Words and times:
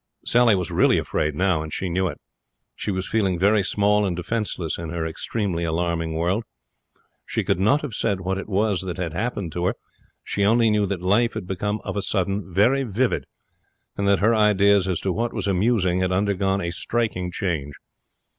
Sally 0.25 0.55
was 0.55 0.71
really 0.71 0.97
afraid 0.97 1.35
now, 1.35 1.61
and 1.61 1.71
she 1.71 1.87
knew 1.87 2.07
it. 2.07 2.17
She 2.75 2.89
was 2.89 3.07
feeling 3.07 3.37
very 3.37 3.61
small 3.61 4.03
and 4.03 4.15
defenceless 4.15 4.79
in 4.79 4.91
an 4.91 5.05
extremely 5.05 5.63
alarming 5.63 6.13
world. 6.15 6.43
She 7.23 7.43
could 7.43 7.59
not 7.59 7.83
have 7.83 7.93
said 7.93 8.19
what 8.21 8.39
it 8.39 8.49
was 8.49 8.81
that 8.81 8.97
had 8.97 9.13
happened 9.13 9.51
to 9.51 9.65
her. 9.65 9.73
She 10.23 10.43
only 10.43 10.71
knew 10.71 10.87
that 10.87 11.03
life 11.03 11.35
had 11.35 11.45
become 11.45 11.81
of 11.83 11.95
a 11.95 12.01
sudden 12.01 12.51
very 12.51 12.81
vivid, 12.81 13.27
and 13.95 14.07
that 14.07 14.21
her 14.21 14.33
ideas 14.33 14.87
as 14.87 14.99
to 15.01 15.13
what 15.13 15.33
was 15.35 15.45
amusing 15.45 15.99
had 15.99 16.11
undergone 16.11 16.61
a 16.61 16.71
striking 16.71 17.31
change. 17.31 17.75